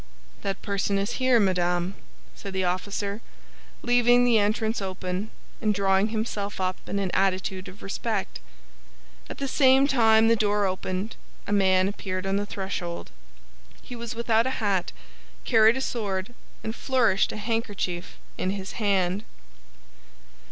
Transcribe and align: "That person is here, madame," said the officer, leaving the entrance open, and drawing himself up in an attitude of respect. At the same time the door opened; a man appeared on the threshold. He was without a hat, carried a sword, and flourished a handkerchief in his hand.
"That 0.41 0.63
person 0.63 0.97
is 0.97 1.21
here, 1.21 1.39
madame," 1.39 1.93
said 2.33 2.53
the 2.53 2.63
officer, 2.63 3.21
leaving 3.83 4.25
the 4.25 4.39
entrance 4.39 4.81
open, 4.81 5.29
and 5.61 5.75
drawing 5.75 6.07
himself 6.07 6.59
up 6.59 6.77
in 6.89 6.97
an 6.97 7.11
attitude 7.13 7.67
of 7.67 7.83
respect. 7.83 8.39
At 9.29 9.37
the 9.37 9.47
same 9.47 9.85
time 9.85 10.27
the 10.27 10.35
door 10.35 10.65
opened; 10.65 11.17
a 11.45 11.51
man 11.53 11.87
appeared 11.87 12.25
on 12.25 12.37
the 12.37 12.47
threshold. 12.47 13.11
He 13.79 13.95
was 13.95 14.15
without 14.15 14.47
a 14.47 14.57
hat, 14.57 14.91
carried 15.45 15.77
a 15.77 15.81
sword, 15.81 16.33
and 16.63 16.75
flourished 16.75 17.31
a 17.31 17.37
handkerchief 17.37 18.17
in 18.39 18.49
his 18.49 18.71
hand. 18.81 19.23